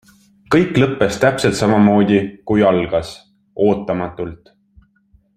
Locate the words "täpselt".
1.23-1.57